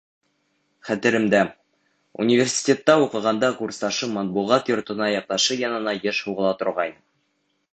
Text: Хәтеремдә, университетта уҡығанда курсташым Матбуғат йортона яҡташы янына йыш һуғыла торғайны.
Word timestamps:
Хәтеремдә, 0.87 1.41
университетта 2.23 2.95
уҡығанда 3.03 3.51
курсташым 3.59 4.17
Матбуғат 4.19 4.73
йортона 4.73 5.11
яҡташы 5.17 5.59
янына 5.67 5.95
йыш 6.01 6.27
һуғыла 6.31 6.57
торғайны. 6.65 6.99